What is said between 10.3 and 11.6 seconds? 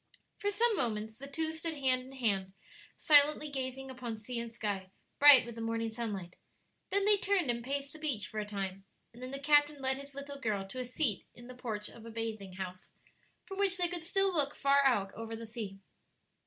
girl to a seat in the